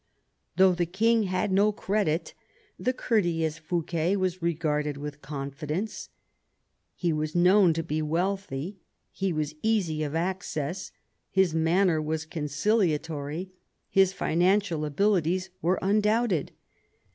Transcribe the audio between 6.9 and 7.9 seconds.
He was known to